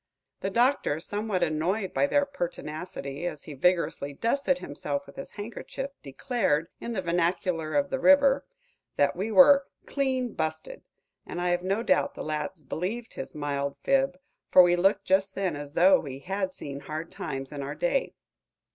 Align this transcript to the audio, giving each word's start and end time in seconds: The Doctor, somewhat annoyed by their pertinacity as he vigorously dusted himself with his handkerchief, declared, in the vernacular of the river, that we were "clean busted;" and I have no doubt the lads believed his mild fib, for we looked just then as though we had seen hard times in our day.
The 0.39 0.49
Doctor, 0.49 0.99
somewhat 0.99 1.43
annoyed 1.43 1.93
by 1.93 2.07
their 2.07 2.25
pertinacity 2.25 3.27
as 3.27 3.43
he 3.43 3.53
vigorously 3.53 4.13
dusted 4.13 4.57
himself 4.57 5.05
with 5.05 5.15
his 5.15 5.33
handkerchief, 5.33 5.91
declared, 6.01 6.69
in 6.79 6.93
the 6.93 7.03
vernacular 7.03 7.75
of 7.75 7.91
the 7.91 7.99
river, 7.99 8.43
that 8.95 9.15
we 9.15 9.31
were 9.31 9.67
"clean 9.85 10.33
busted;" 10.33 10.81
and 11.27 11.39
I 11.39 11.49
have 11.49 11.61
no 11.61 11.83
doubt 11.83 12.15
the 12.15 12.23
lads 12.23 12.63
believed 12.63 13.13
his 13.13 13.35
mild 13.35 13.77
fib, 13.83 14.17
for 14.49 14.63
we 14.63 14.75
looked 14.75 15.05
just 15.05 15.35
then 15.35 15.55
as 15.55 15.73
though 15.73 15.99
we 15.99 16.17
had 16.17 16.51
seen 16.51 16.79
hard 16.79 17.11
times 17.11 17.51
in 17.51 17.61
our 17.61 17.75
day. 17.75 18.15